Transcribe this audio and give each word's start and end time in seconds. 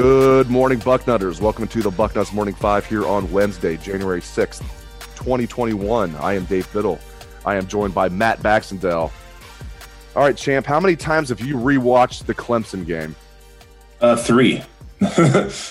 Good 0.00 0.48
morning, 0.48 0.78
Bucknutters. 0.78 1.40
Welcome 1.40 1.66
to 1.66 1.82
the 1.82 1.90
Bucknuts 1.90 2.32
Morning 2.32 2.54
Five 2.54 2.86
here 2.86 3.04
on 3.04 3.28
Wednesday, 3.32 3.76
January 3.76 4.20
6th, 4.20 4.60
2021. 5.16 6.14
I 6.14 6.34
am 6.34 6.44
Dave 6.44 6.72
Biddle. 6.72 7.00
I 7.44 7.56
am 7.56 7.66
joined 7.66 7.94
by 7.94 8.08
Matt 8.08 8.40
Baxendale. 8.40 9.10
All 10.14 10.22
right, 10.22 10.36
champ, 10.36 10.66
how 10.66 10.78
many 10.78 10.94
times 10.94 11.30
have 11.30 11.40
you 11.40 11.56
rewatched 11.56 12.26
the 12.26 12.34
Clemson 12.34 12.86
game? 12.86 13.16
Uh, 14.00 14.14
three, 14.14 14.62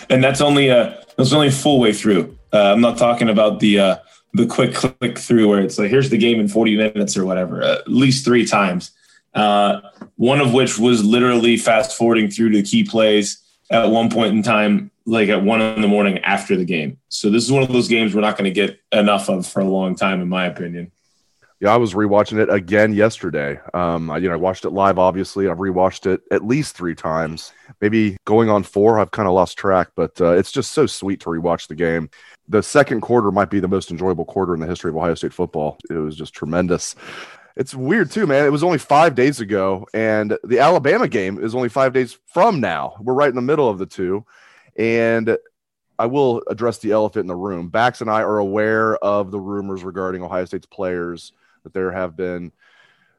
and 0.09 0.21
that's 0.21 0.41
only 0.41 0.71
uh 0.71 0.95
that's 1.15 1.31
only 1.31 1.49
full 1.49 1.79
way 1.79 1.93
through. 1.93 2.37
Uh, 2.51 2.73
I'm 2.73 2.81
not 2.81 2.97
talking 2.97 3.29
about 3.29 3.61
the 3.61 3.79
uh, 3.79 3.95
the 4.33 4.45
quick 4.45 4.75
click 4.75 5.17
through 5.17 5.47
where 5.47 5.61
it's 5.61 5.79
like 5.79 5.89
here's 5.89 6.09
the 6.09 6.17
game 6.17 6.41
in 6.41 6.49
40 6.49 6.75
minutes 6.75 7.15
or 7.15 7.25
whatever. 7.25 7.63
Uh, 7.63 7.75
at 7.75 7.87
least 7.87 8.25
three 8.25 8.45
times. 8.45 8.91
Uh, 9.33 9.79
one 10.17 10.41
of 10.41 10.51
which 10.51 10.77
was 10.77 11.05
literally 11.05 11.55
fast 11.55 11.97
forwarding 11.97 12.29
through 12.29 12.49
to 12.49 12.57
the 12.57 12.63
key 12.63 12.83
plays 12.83 13.41
at 13.69 13.89
one 13.89 14.09
point 14.09 14.33
in 14.33 14.43
time, 14.43 14.91
like 15.05 15.29
at 15.29 15.43
one 15.43 15.61
in 15.61 15.81
the 15.81 15.87
morning 15.87 16.19
after 16.19 16.55
the 16.55 16.65
game. 16.65 16.97
So 17.09 17.29
this 17.29 17.43
is 17.43 17.51
one 17.51 17.63
of 17.63 17.69
those 17.69 17.87
games 17.87 18.13
we're 18.13 18.21
not 18.21 18.37
going 18.37 18.51
to 18.51 18.67
get 18.67 18.79
enough 18.91 19.29
of 19.29 19.45
for 19.47 19.61
a 19.61 19.65
long 19.65 19.95
time, 19.95 20.21
in 20.21 20.29
my 20.29 20.45
opinion. 20.45 20.91
Yeah, 21.59 21.73
I 21.73 21.77
was 21.77 21.95
rewatching 21.95 22.37
it 22.37 22.53
again 22.53 22.93
yesterday. 22.93 23.59
Um, 23.73 24.11
I, 24.11 24.19
you 24.19 24.27
know, 24.27 24.35
I 24.35 24.37
watched 24.37 24.65
it 24.65 24.69
live. 24.69 24.99
Obviously, 24.99 25.47
I've 25.47 25.57
rewatched 25.57 26.05
it 26.05 26.21
at 26.29 26.45
least 26.45 26.77
three 26.77 26.93
times, 26.93 27.51
maybe 27.81 28.15
going 28.25 28.47
on 28.47 28.61
four. 28.61 28.99
I've 28.99 29.09
kind 29.09 29.27
of 29.27 29.33
lost 29.33 29.57
track, 29.57 29.89
but 29.95 30.21
uh, 30.21 30.33
it's 30.33 30.51
just 30.51 30.71
so 30.71 30.85
sweet 30.85 31.19
to 31.21 31.29
rewatch 31.29 31.67
the 31.67 31.73
game. 31.73 32.11
The 32.47 32.61
second 32.61 33.01
quarter 33.01 33.31
might 33.31 33.49
be 33.49 33.59
the 33.59 33.67
most 33.67 33.89
enjoyable 33.89 34.23
quarter 34.23 34.53
in 34.53 34.59
the 34.59 34.67
history 34.67 34.89
of 34.89 34.97
Ohio 34.97 35.15
State 35.15 35.33
football. 35.33 35.79
It 35.89 35.95
was 35.95 36.15
just 36.15 36.35
tremendous. 36.35 36.95
It's 37.57 37.73
weird 37.73 38.11
too, 38.11 38.27
man. 38.27 38.45
It 38.45 38.51
was 38.51 38.63
only 38.63 38.77
five 38.77 39.15
days 39.15 39.39
ago, 39.39 39.87
and 39.91 40.37
the 40.43 40.59
Alabama 40.59 41.07
game 41.07 41.43
is 41.43 41.55
only 41.55 41.69
five 41.69 41.91
days 41.91 42.15
from 42.27 42.61
now. 42.61 42.93
We're 43.01 43.15
right 43.15 43.29
in 43.29 43.35
the 43.35 43.41
middle 43.41 43.67
of 43.67 43.79
the 43.79 43.87
two, 43.87 44.25
and 44.77 45.35
I 45.97 46.05
will 46.05 46.43
address 46.47 46.77
the 46.77 46.91
elephant 46.91 47.23
in 47.23 47.27
the 47.27 47.35
room. 47.35 47.69
Bax 47.69 48.01
and 48.01 48.11
I 48.11 48.21
are 48.21 48.37
aware 48.37 48.95
of 48.97 49.31
the 49.31 49.39
rumors 49.39 49.83
regarding 49.83 50.21
Ohio 50.21 50.45
State's 50.45 50.67
players 50.67 51.33
that 51.63 51.73
there 51.73 51.91
have 51.91 52.15
been 52.15 52.51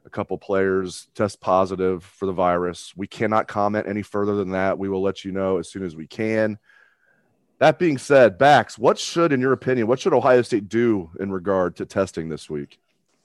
a 0.06 0.10
couple 0.10 0.38
players 0.38 1.08
test 1.16 1.40
positive 1.40 2.04
for 2.04 2.26
the 2.26 2.32
virus. 2.32 2.92
We 2.96 3.08
cannot 3.08 3.48
comment 3.48 3.88
any 3.88 4.02
further 4.02 4.36
than 4.36 4.52
that. 4.52 4.78
We 4.78 4.88
will 4.88 5.02
let 5.02 5.24
you 5.24 5.32
know 5.32 5.58
as 5.58 5.68
soon 5.68 5.84
as 5.84 5.96
we 5.96 6.06
can. 6.06 6.60
That 7.58 7.80
being 7.80 7.98
said, 7.98 8.38
Bax, 8.38 8.78
what 8.78 9.00
should, 9.00 9.32
in 9.32 9.40
your 9.40 9.52
opinion, 9.52 9.88
what 9.88 9.98
should 9.98 10.14
Ohio 10.14 10.42
State 10.42 10.68
do 10.68 11.10
in 11.18 11.32
regard 11.32 11.74
to 11.76 11.84
testing 11.84 12.28
this 12.28 12.48
week? 12.48 12.78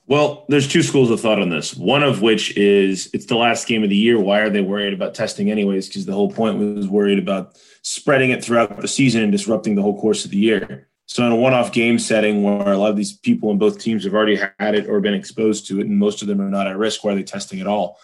Well, 0.05 0.45
there's 0.49 0.67
two 0.67 0.83
schools 0.83 1.09
of 1.09 1.21
thought 1.21 1.41
on 1.41 1.49
this. 1.49 1.75
One 1.75 2.03
of 2.03 2.21
which 2.21 2.55
is 2.57 3.09
it's 3.13 3.25
the 3.25 3.37
last 3.37 3.67
game 3.67 3.83
of 3.83 3.89
the 3.89 3.95
year. 3.95 4.19
Why 4.19 4.39
are 4.39 4.49
they 4.49 4.61
worried 4.61 4.93
about 4.93 5.13
testing 5.13 5.49
anyways? 5.49 5.87
Because 5.87 6.05
the 6.05 6.13
whole 6.13 6.29
point 6.29 6.57
was 6.57 6.87
worried 6.87 7.19
about 7.19 7.57
spreading 7.83 8.31
it 8.31 8.43
throughout 8.43 8.81
the 8.81 8.87
season 8.87 9.23
and 9.23 9.31
disrupting 9.31 9.75
the 9.75 9.81
whole 9.81 9.99
course 9.99 10.25
of 10.25 10.31
the 10.31 10.37
year. 10.37 10.89
So 11.05 11.25
in 11.25 11.31
a 11.31 11.35
one-off 11.35 11.71
game 11.71 11.99
setting 11.99 12.43
where 12.43 12.73
a 12.73 12.77
lot 12.77 12.89
of 12.89 12.97
these 12.97 13.17
people 13.17 13.51
in 13.51 13.57
both 13.57 13.79
teams 13.79 14.03
have 14.03 14.13
already 14.13 14.39
had 14.59 14.75
it 14.75 14.89
or 14.89 14.99
been 14.99 15.13
exposed 15.13 15.67
to 15.67 15.79
it, 15.79 15.87
and 15.87 15.97
most 15.97 16.21
of 16.21 16.27
them 16.27 16.41
are 16.41 16.49
not 16.49 16.67
at 16.67 16.77
risk, 16.77 17.03
why 17.03 17.11
are 17.11 17.15
they 17.15 17.23
testing 17.23 17.59
at 17.61 17.67
all? 17.67 17.97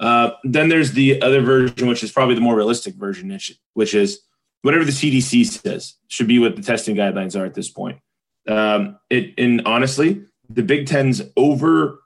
Uh, 0.00 0.30
then 0.42 0.68
there's 0.68 0.92
the 0.92 1.22
other 1.22 1.40
version, 1.40 1.88
which 1.88 2.02
is 2.02 2.12
probably 2.12 2.34
the 2.34 2.40
more 2.40 2.56
realistic 2.56 2.94
version, 2.94 3.36
which 3.74 3.94
is 3.94 4.20
whatever 4.62 4.84
the 4.84 4.90
CDC 4.90 5.46
says 5.46 5.94
should 6.08 6.26
be 6.26 6.38
what 6.38 6.56
the 6.56 6.62
testing 6.62 6.96
guidelines 6.96 7.38
are 7.38 7.44
at 7.44 7.54
this 7.54 7.70
point. 7.70 7.98
Um, 8.48 8.98
it 9.08 9.34
and 9.38 9.62
honestly, 9.66 10.24
the 10.48 10.62
Big 10.62 10.86
Ten's 10.86 11.22
over 11.36 12.00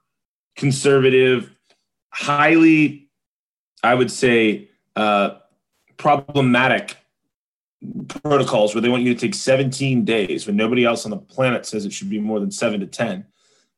conservative, 0.57 1.55
highly, 2.11 3.11
I 3.83 3.95
would 3.95 4.11
say, 4.11 4.71
uh, 4.97 5.37
problematic 5.97 6.97
protocols 8.09 8.75
where 8.75 8.83
they 8.83 8.89
want 8.89 9.05
you 9.05 9.15
to 9.15 9.21
take 9.21 9.35
17 9.35 10.05
days 10.05 10.47
when 10.47 10.57
nobody 10.57 10.85
else 10.85 11.05
on 11.05 11.11
the 11.11 11.17
planet 11.17 11.65
says 11.65 11.85
it 11.85 11.93
should 11.93 12.11
be 12.11 12.21
more 12.21 12.41
than 12.41 12.51
seven 12.51 12.81
to 12.81 12.87
10. 12.87 13.25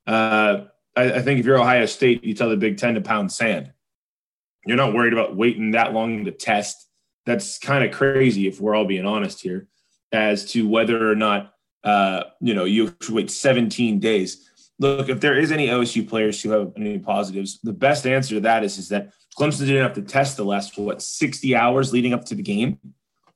Uh, 0.07 0.65
I, 0.97 1.13
I, 1.13 1.23
think 1.23 1.39
if 1.39 1.47
you're 1.47 1.61
Ohio 1.61 1.87
State, 1.87 2.25
you 2.25 2.35
tell 2.35 2.49
the 2.49 2.57
Big 2.57 2.79
Ten 2.79 2.95
to 2.95 3.01
pound 3.01 3.31
sand. 3.31 3.73
You're 4.67 4.77
not 4.77 4.95
worried 4.95 5.13
about 5.13 5.37
waiting 5.37 5.73
that 5.73 5.93
long 5.93 6.25
to 6.25 6.31
test. 6.31 6.89
That's 7.27 7.59
kind 7.59 7.85
of 7.85 7.93
crazy 7.93 8.49
if 8.49 8.61
we're 8.61 8.75
all 8.75 8.87
being 8.87 9.07
honest 9.07 9.43
here 9.43 9.69
as 10.13 10.51
to 10.53 10.67
whether 10.67 11.11
or 11.11 11.15
not, 11.15 11.55
uh, 11.85 12.25
you 12.41 12.55
know, 12.55 12.65
you 12.65 12.95
should 13.01 13.15
wait 13.15 13.31
17 13.31 14.01
days 14.01 14.50
look, 14.81 15.11
if 15.11 15.21
there 15.21 15.39
is 15.39 15.53
any 15.53 15.69
OSU 15.69 16.09
players 16.09 16.43
who 16.43 16.51
have 16.51 16.73
any 16.75 16.99
positives, 16.99 17.61
the 17.63 17.73
best 17.73 18.07
answer 18.07 18.37
to 18.37 18.41
that 18.41 18.65
is, 18.65 18.79
is 18.79 18.89
that 18.89 19.13
Clemson 19.39 19.67
didn't 19.67 19.83
have 19.83 19.93
to 19.95 20.03
test 20.03 20.39
the 20.39 20.45
last, 20.45 20.77
what, 20.79 21.03
60 21.03 21.55
hours 21.55 21.93
leading 21.93 22.15
up 22.15 22.25
to 22.25 22.35
the 22.35 22.43
game. 22.43 22.79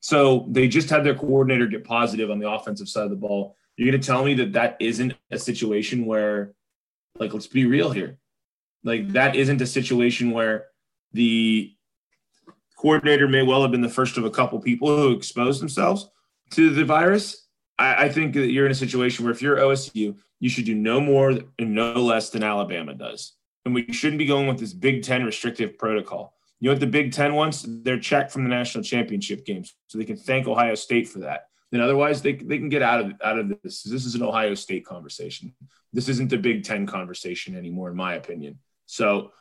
So 0.00 0.46
they 0.50 0.66
just 0.68 0.88
had 0.88 1.04
their 1.04 1.14
coordinator 1.14 1.66
get 1.66 1.84
positive 1.84 2.30
on 2.30 2.38
the 2.38 2.50
offensive 2.50 2.88
side 2.88 3.04
of 3.04 3.10
the 3.10 3.16
ball. 3.16 3.56
You're 3.76 3.90
going 3.90 4.00
to 4.00 4.06
tell 4.06 4.24
me 4.24 4.34
that 4.34 4.54
that 4.54 4.76
isn't 4.80 5.14
a 5.30 5.38
situation 5.38 6.06
where, 6.06 6.54
like, 7.18 7.34
let's 7.34 7.46
be 7.46 7.66
real 7.66 7.90
here. 7.90 8.18
Like, 8.82 9.10
that 9.10 9.36
isn't 9.36 9.60
a 9.60 9.66
situation 9.66 10.30
where 10.30 10.66
the 11.12 11.72
coordinator 12.76 13.28
may 13.28 13.42
well 13.42 13.62
have 13.62 13.70
been 13.70 13.82
the 13.82 13.88
first 13.88 14.16
of 14.16 14.24
a 14.24 14.30
couple 14.30 14.58
people 14.60 14.96
who 14.96 15.12
exposed 15.12 15.60
themselves 15.60 16.08
to 16.50 16.70
the 16.70 16.84
virus. 16.84 17.46
I, 17.78 18.04
I 18.04 18.08
think 18.08 18.34
that 18.34 18.50
you're 18.50 18.66
in 18.66 18.72
a 18.72 18.76
situation 18.76 19.24
where 19.24 19.32
if 19.32 19.42
you're 19.42 19.56
OSU, 19.56 20.16
you 20.44 20.50
should 20.50 20.66
do 20.66 20.74
no 20.74 21.00
more 21.00 21.30
and 21.58 21.74
no 21.74 21.94
less 21.94 22.28
than 22.28 22.42
Alabama 22.42 22.92
does. 22.92 23.32
And 23.64 23.74
we 23.74 23.90
shouldn't 23.90 24.18
be 24.18 24.26
going 24.26 24.46
with 24.46 24.58
this 24.58 24.74
Big 24.74 25.02
Ten 25.02 25.24
restrictive 25.24 25.78
protocol. 25.78 26.34
You 26.60 26.68
know 26.68 26.74
what 26.74 26.80
the 26.80 26.86
Big 26.86 27.12
Ten 27.12 27.32
wants? 27.32 27.64
They're 27.66 27.98
checked 27.98 28.30
from 28.30 28.42
the 28.42 28.50
national 28.50 28.84
championship 28.84 29.46
games, 29.46 29.74
so 29.86 29.96
they 29.96 30.04
can 30.04 30.18
thank 30.18 30.46
Ohio 30.46 30.74
State 30.74 31.08
for 31.08 31.20
that. 31.20 31.46
Then 31.70 31.80
otherwise, 31.80 32.20
they, 32.20 32.34
they 32.34 32.58
can 32.58 32.68
get 32.68 32.82
out 32.82 33.00
of 33.00 33.12
out 33.24 33.38
of 33.38 33.48
this. 33.62 33.84
This 33.84 34.04
is 34.04 34.16
an 34.16 34.22
Ohio 34.22 34.52
State 34.52 34.84
conversation. 34.84 35.54
This 35.94 36.10
isn't 36.10 36.28
the 36.28 36.36
Big 36.36 36.62
Ten 36.62 36.86
conversation 36.86 37.56
anymore, 37.56 37.88
in 37.88 37.96
my 37.96 38.16
opinion. 38.16 38.58
So, 38.84 39.32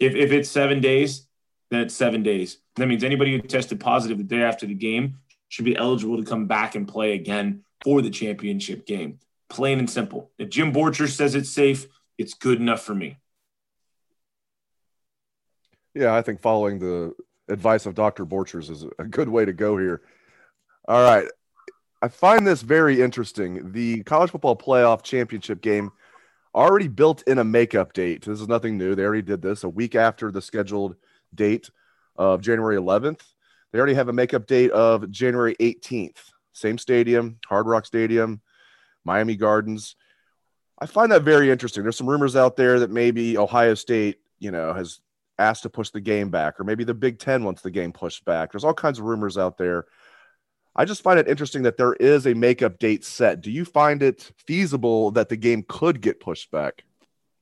if 0.00 0.16
if 0.16 0.32
it's 0.32 0.50
seven 0.50 0.80
days, 0.80 1.28
then 1.70 1.82
it's 1.82 1.94
seven 1.94 2.24
days. 2.24 2.58
That 2.74 2.88
means 2.88 3.04
anybody 3.04 3.30
who 3.30 3.42
tested 3.42 3.78
positive 3.78 4.18
the 4.18 4.24
day 4.24 4.42
after 4.42 4.66
the 4.66 4.74
game 4.74 5.18
should 5.50 5.66
be 5.66 5.76
eligible 5.76 6.16
to 6.16 6.28
come 6.28 6.48
back 6.48 6.74
and 6.74 6.88
play 6.88 7.12
again 7.12 7.62
for 7.84 8.02
the 8.02 8.10
championship 8.10 8.86
game 8.86 9.20
plain 9.48 9.78
and 9.78 9.88
simple. 9.88 10.30
If 10.38 10.50
Jim 10.50 10.72
Borchers 10.72 11.10
says 11.10 11.34
it's 11.34 11.50
safe, 11.50 11.86
it's 12.16 12.34
good 12.34 12.60
enough 12.60 12.82
for 12.82 12.94
me. 12.94 13.18
Yeah, 15.94 16.14
I 16.14 16.22
think 16.22 16.40
following 16.40 16.78
the 16.78 17.14
advice 17.48 17.86
of 17.86 17.94
Dr. 17.94 18.26
Borchers 18.26 18.70
is 18.70 18.84
a 18.98 19.04
good 19.04 19.28
way 19.28 19.44
to 19.44 19.52
go 19.52 19.78
here. 19.78 20.02
All 20.86 21.02
right. 21.02 21.26
I 22.00 22.08
find 22.08 22.46
this 22.46 22.62
very 22.62 23.02
interesting. 23.02 23.72
The 23.72 24.04
college 24.04 24.30
football 24.30 24.56
playoff 24.56 25.02
championship 25.02 25.60
game 25.60 25.90
already 26.54 26.88
built 26.88 27.22
in 27.26 27.38
a 27.38 27.44
makeup 27.44 27.92
date. 27.92 28.24
This 28.24 28.40
is 28.40 28.48
nothing 28.48 28.78
new. 28.78 28.94
They 28.94 29.02
already 29.02 29.22
did 29.22 29.42
this 29.42 29.64
a 29.64 29.68
week 29.68 29.94
after 29.94 30.30
the 30.30 30.40
scheduled 30.40 30.94
date 31.34 31.70
of 32.16 32.40
January 32.40 32.76
11th. 32.76 33.22
They 33.72 33.78
already 33.78 33.94
have 33.94 34.08
a 34.08 34.12
makeup 34.12 34.46
date 34.46 34.70
of 34.70 35.10
January 35.10 35.56
18th. 35.60 36.18
Same 36.52 36.78
stadium, 36.78 37.38
Hard 37.48 37.66
Rock 37.66 37.84
Stadium. 37.84 38.40
Miami 39.08 39.34
Gardens. 39.36 39.96
I 40.78 40.86
find 40.86 41.10
that 41.10 41.22
very 41.22 41.50
interesting. 41.50 41.82
There's 41.82 41.96
some 41.96 42.08
rumors 42.08 42.36
out 42.36 42.56
there 42.56 42.80
that 42.80 42.90
maybe 42.90 43.36
Ohio 43.36 43.74
State, 43.74 44.20
you 44.38 44.50
know, 44.50 44.72
has 44.74 45.00
asked 45.38 45.62
to 45.62 45.70
push 45.70 45.90
the 45.90 46.00
game 46.00 46.30
back, 46.30 46.60
or 46.60 46.64
maybe 46.64 46.84
the 46.84 46.94
Big 46.94 47.18
Ten 47.18 47.42
wants 47.42 47.62
the 47.62 47.70
game 47.70 47.92
pushed 47.92 48.24
back. 48.24 48.52
There's 48.52 48.64
all 48.64 48.74
kinds 48.74 48.98
of 48.98 49.06
rumors 49.06 49.38
out 49.38 49.56
there. 49.56 49.86
I 50.76 50.84
just 50.84 51.02
find 51.02 51.18
it 51.18 51.26
interesting 51.26 51.62
that 51.62 51.76
there 51.76 51.94
is 51.94 52.26
a 52.26 52.34
makeup 52.34 52.78
date 52.78 53.04
set. 53.04 53.40
Do 53.40 53.50
you 53.50 53.64
find 53.64 54.02
it 54.02 54.30
feasible 54.46 55.10
that 55.12 55.28
the 55.28 55.36
game 55.36 55.64
could 55.66 56.00
get 56.00 56.20
pushed 56.20 56.50
back? 56.50 56.84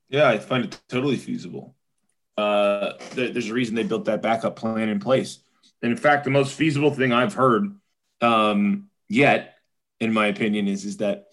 Yeah, 0.08 0.28
I 0.28 0.38
find 0.38 0.64
it 0.64 0.80
totally 0.88 1.16
feasible. 1.16 1.74
Uh, 2.38 2.92
there, 3.14 3.30
there's 3.30 3.50
a 3.50 3.54
reason 3.54 3.74
they 3.74 3.82
built 3.82 4.06
that 4.06 4.22
backup 4.22 4.56
plan 4.56 4.88
in 4.88 5.00
place. 5.00 5.40
And 5.82 5.90
in 5.90 5.98
fact, 5.98 6.24
the 6.24 6.30
most 6.30 6.54
feasible 6.54 6.90
thing 6.90 7.12
I've 7.12 7.34
heard 7.34 7.76
um, 8.20 8.88
yet, 9.08 9.56
in 10.00 10.12
my 10.12 10.26
opinion, 10.28 10.68
is 10.68 10.84
is 10.84 10.98
that 10.98 11.25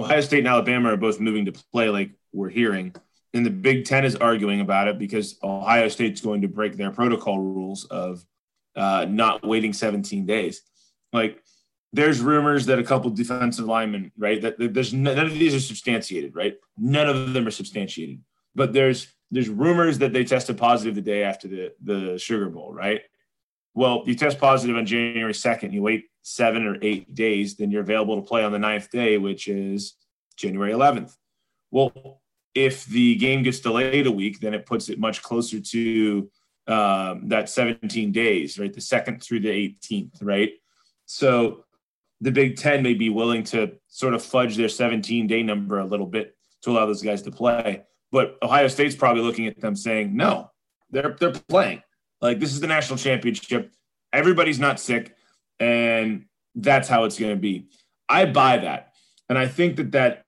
Ohio 0.00 0.20
State 0.20 0.40
and 0.40 0.48
Alabama 0.48 0.92
are 0.92 0.96
both 0.96 1.20
moving 1.20 1.44
to 1.46 1.52
play, 1.72 1.88
like 1.88 2.10
we're 2.32 2.48
hearing, 2.48 2.94
and 3.34 3.44
the 3.44 3.50
Big 3.50 3.84
Ten 3.84 4.04
is 4.04 4.16
arguing 4.16 4.60
about 4.60 4.88
it 4.88 4.98
because 4.98 5.38
Ohio 5.42 5.88
State's 5.88 6.20
going 6.20 6.42
to 6.42 6.48
break 6.48 6.76
their 6.76 6.90
protocol 6.90 7.38
rules 7.38 7.84
of 7.84 8.24
uh, 8.76 9.06
not 9.08 9.46
waiting 9.46 9.72
17 9.72 10.26
days. 10.26 10.62
Like, 11.12 11.42
there's 11.92 12.20
rumors 12.20 12.66
that 12.66 12.78
a 12.78 12.84
couple 12.84 13.10
defensive 13.10 13.66
linemen, 13.66 14.12
right? 14.16 14.40
That, 14.40 14.58
that 14.58 14.74
there's 14.74 14.94
none 14.94 15.18
of 15.18 15.32
these 15.32 15.54
are 15.54 15.60
substantiated, 15.60 16.34
right? 16.34 16.56
None 16.78 17.08
of 17.08 17.32
them 17.32 17.46
are 17.46 17.52
substantiated, 17.52 18.20
but 18.54 18.72
there's 18.72 19.08
there's 19.32 19.48
rumors 19.48 19.98
that 19.98 20.12
they 20.12 20.24
tested 20.24 20.58
positive 20.58 20.94
the 20.94 21.02
day 21.02 21.22
after 21.22 21.48
the 21.48 21.72
the 21.82 22.18
Sugar 22.18 22.48
Bowl, 22.48 22.72
right? 22.72 23.02
Well, 23.74 24.02
you 24.06 24.14
test 24.14 24.38
positive 24.38 24.76
on 24.76 24.86
January 24.86 25.32
2nd, 25.32 25.72
you 25.72 25.82
wait 25.82 26.06
seven 26.22 26.66
or 26.66 26.76
eight 26.82 27.14
days, 27.14 27.56
then 27.56 27.70
you're 27.70 27.82
available 27.82 28.20
to 28.20 28.26
play 28.26 28.44
on 28.44 28.52
the 28.52 28.58
ninth 28.58 28.90
day, 28.90 29.16
which 29.16 29.48
is 29.48 29.94
January 30.36 30.72
11th. 30.72 31.14
Well, 31.70 32.20
if 32.54 32.84
the 32.86 33.14
game 33.16 33.42
gets 33.42 33.60
delayed 33.60 34.06
a 34.06 34.12
week, 34.12 34.40
then 34.40 34.54
it 34.54 34.66
puts 34.66 34.88
it 34.88 34.98
much 34.98 35.22
closer 35.22 35.60
to 35.60 36.30
um, 36.66 37.28
that 37.28 37.48
17 37.48 38.12
days, 38.12 38.58
right? 38.58 38.72
The 38.72 38.80
second 38.80 39.22
through 39.22 39.40
the 39.40 39.48
18th, 39.48 40.18
right? 40.22 40.50
So 41.06 41.64
the 42.20 42.30
Big 42.32 42.56
Ten 42.56 42.82
may 42.82 42.94
be 42.94 43.08
willing 43.08 43.44
to 43.44 43.72
sort 43.88 44.14
of 44.14 44.22
fudge 44.22 44.56
their 44.56 44.68
17 44.68 45.26
day 45.26 45.42
number 45.42 45.78
a 45.78 45.84
little 45.84 46.06
bit 46.06 46.36
to 46.62 46.70
allow 46.70 46.86
those 46.86 47.02
guys 47.02 47.22
to 47.22 47.30
play. 47.30 47.84
But 48.12 48.36
Ohio 48.42 48.68
State's 48.68 48.94
probably 48.94 49.22
looking 49.22 49.46
at 49.46 49.60
them 49.60 49.76
saying, 49.76 50.16
no, 50.16 50.50
they're 50.90 51.16
they're 51.18 51.32
playing. 51.32 51.82
Like 52.20 52.38
this 52.38 52.52
is 52.52 52.60
the 52.60 52.66
national 52.66 52.98
championship. 52.98 53.72
Everybody's 54.12 54.58
not 54.58 54.80
sick, 54.80 55.16
and 55.58 56.26
that's 56.54 56.88
how 56.88 57.04
it's 57.04 57.18
going 57.18 57.32
to 57.32 57.40
be. 57.40 57.68
I 58.08 58.26
buy 58.26 58.58
that, 58.58 58.94
and 59.28 59.38
I 59.38 59.46
think 59.46 59.76
that 59.76 59.92
that 59.92 60.24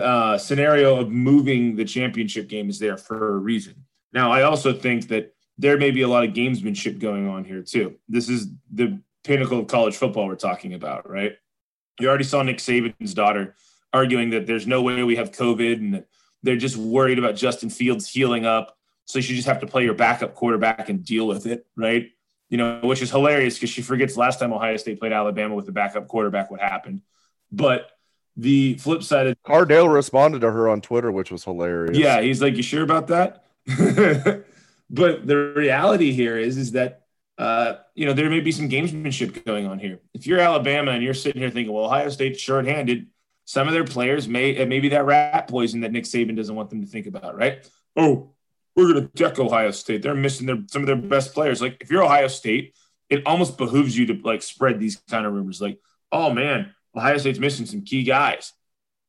uh, 0.00 0.38
scenario 0.38 0.96
of 0.96 1.10
moving 1.10 1.76
the 1.76 1.84
championship 1.84 2.48
game 2.48 2.70
is 2.70 2.78
there 2.78 2.96
for 2.96 3.34
a 3.34 3.38
reason. 3.38 3.84
Now, 4.12 4.30
I 4.30 4.42
also 4.42 4.72
think 4.72 5.08
that 5.08 5.34
there 5.58 5.78
may 5.78 5.90
be 5.90 6.02
a 6.02 6.08
lot 6.08 6.24
of 6.24 6.32
gamesmanship 6.32 6.98
going 6.98 7.28
on 7.28 7.44
here 7.44 7.62
too. 7.62 7.96
This 8.08 8.28
is 8.28 8.48
the 8.72 9.00
pinnacle 9.24 9.60
of 9.60 9.66
college 9.66 9.96
football 9.96 10.26
we're 10.26 10.36
talking 10.36 10.74
about, 10.74 11.08
right? 11.08 11.36
You 12.00 12.08
already 12.08 12.24
saw 12.24 12.42
Nick 12.42 12.58
Saban's 12.58 13.14
daughter 13.14 13.54
arguing 13.92 14.30
that 14.30 14.46
there's 14.46 14.66
no 14.66 14.82
way 14.82 15.02
we 15.02 15.16
have 15.16 15.30
COVID 15.30 15.74
and 15.74 16.04
they're 16.42 16.56
just 16.56 16.76
worried 16.76 17.18
about 17.18 17.36
Justin 17.36 17.70
Fields 17.70 18.08
healing 18.08 18.46
up. 18.46 18.76
So 19.12 19.18
you 19.18 19.22
should 19.24 19.36
just 19.36 19.46
have 19.46 19.60
to 19.60 19.66
play 19.66 19.84
your 19.84 19.92
backup 19.92 20.34
quarterback 20.34 20.88
and 20.88 21.04
deal 21.04 21.26
with 21.26 21.44
it, 21.44 21.66
right? 21.76 22.08
You 22.48 22.56
know, 22.56 22.80
which 22.82 23.02
is 23.02 23.10
hilarious 23.10 23.56
because 23.56 23.68
she 23.68 23.82
forgets 23.82 24.16
last 24.16 24.40
time 24.40 24.54
Ohio 24.54 24.78
State 24.78 25.00
played 25.00 25.12
Alabama 25.12 25.54
with 25.54 25.66
the 25.66 25.72
backup 25.72 26.08
quarterback, 26.08 26.50
what 26.50 26.60
happened. 26.60 27.02
But 27.50 27.90
the 28.38 28.76
flip 28.76 29.02
side 29.02 29.26
of 29.26 29.36
Cardale 29.42 29.92
responded 29.92 30.40
to 30.40 30.50
her 30.50 30.66
on 30.66 30.80
Twitter, 30.80 31.12
which 31.12 31.30
was 31.30 31.44
hilarious. 31.44 31.98
Yeah, 31.98 32.22
he's 32.22 32.40
like, 32.40 32.56
"You 32.56 32.62
sure 32.62 32.82
about 32.82 33.08
that?" 33.08 33.44
but 34.88 35.26
the 35.26 35.52
reality 35.56 36.12
here 36.12 36.38
is, 36.38 36.56
is 36.56 36.72
that 36.72 37.02
uh, 37.36 37.74
you 37.94 38.06
know 38.06 38.14
there 38.14 38.30
may 38.30 38.40
be 38.40 38.50
some 38.50 38.70
gamesmanship 38.70 39.44
going 39.44 39.66
on 39.66 39.78
here. 39.78 40.00
If 40.14 40.26
you're 40.26 40.40
Alabama 40.40 40.92
and 40.92 41.04
you're 41.04 41.12
sitting 41.12 41.42
here 41.42 41.50
thinking, 41.50 41.74
"Well, 41.74 41.84
Ohio 41.84 42.08
State's 42.08 42.40
shorthanded," 42.40 43.08
some 43.44 43.68
of 43.68 43.74
their 43.74 43.84
players 43.84 44.26
may 44.26 44.64
maybe 44.64 44.88
that 44.88 45.04
rat 45.04 45.48
poison 45.48 45.82
that 45.82 45.92
Nick 45.92 46.04
Saban 46.04 46.34
doesn't 46.34 46.56
want 46.56 46.70
them 46.70 46.80
to 46.80 46.86
think 46.86 47.06
about, 47.06 47.36
right? 47.36 47.68
Oh, 47.94 48.30
we're 48.76 48.92
going 48.92 49.08
to 49.08 49.12
deck 49.14 49.38
Ohio 49.38 49.70
State. 49.70 50.02
They're 50.02 50.14
missing 50.14 50.46
their 50.46 50.58
some 50.68 50.82
of 50.82 50.86
their 50.86 50.96
best 50.96 51.34
players. 51.34 51.60
Like 51.60 51.78
if 51.80 51.90
you're 51.90 52.04
Ohio 52.04 52.28
State, 52.28 52.74
it 53.10 53.26
almost 53.26 53.58
behooves 53.58 53.96
you 53.96 54.06
to 54.06 54.20
like 54.22 54.42
spread 54.42 54.80
these 54.80 54.96
kind 55.10 55.26
of 55.26 55.32
rumors. 55.32 55.60
Like, 55.60 55.78
oh 56.10 56.32
man, 56.32 56.74
Ohio 56.96 57.18
State's 57.18 57.38
missing 57.38 57.66
some 57.66 57.82
key 57.82 58.04
guys, 58.04 58.52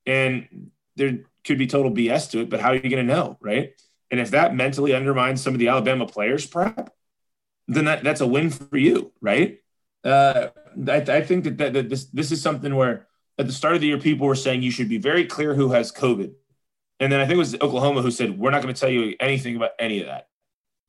and 0.06 0.72
there 0.96 1.20
could 1.46 1.58
be 1.58 1.68
total 1.68 1.92
BS 1.92 2.32
to 2.32 2.42
it. 2.42 2.50
But 2.50 2.60
how 2.60 2.70
are 2.70 2.76
you 2.76 2.82
going 2.82 3.08
to 3.08 3.14
know, 3.14 3.38
right? 3.42 3.74
And 4.12 4.20
if 4.20 4.32
that 4.32 4.56
mentally 4.56 4.94
undermines 4.94 5.42
some 5.42 5.54
of 5.54 5.60
the 5.60 5.70
Alabama 5.70 6.06
players' 6.06 6.46
prep, 6.46 6.94
then 7.68 7.86
that, 7.86 8.04
that's 8.04 8.22
a 8.22 8.28
win 8.28 8.50
for 8.50 8.78
you, 8.78 9.12
right? 9.22 9.60
Uh, 10.04 10.50
I, 10.88 10.98
I, 10.98 11.22
think 11.22 11.46
that, 11.46 11.58
that, 11.58 11.74
that 11.74 11.90
this 11.90 12.06
this 12.06 12.32
is 12.32 12.42
something 12.42 12.76
where 12.76 13.08
at 13.38 13.48
the 13.48 13.54
start 13.54 13.76
of 13.76 13.82
the 13.82 13.88
year 13.88 13.98
people 13.98 14.28
were 14.28 14.36
saying 14.36 14.62
you 14.62 14.72
should 14.72 14.90
be 14.90 14.98
very 14.98 15.26
clear 15.26 15.56
who 15.56 15.72
has 15.72 15.92
COVID 15.92 16.34
and 17.00 17.12
then 17.12 17.20
I 17.20 17.26
think 17.26 17.36
it 17.36 17.40
was 17.40 17.56
Oklahoma 17.56 18.02
who 18.02 18.12
said, 18.12 18.38
We're 18.38 18.52
not 18.52 18.62
going 18.62 18.74
to 18.74 18.80
tell 18.80 18.90
you 18.90 19.16
anything 19.20 19.56
about 19.56 19.72
any 19.80 20.02
of 20.02 20.08
that 20.08 20.28